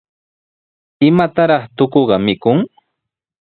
¿Imataraq 1.07 1.63
tukuqa 1.77 2.15
mikun? 2.25 2.57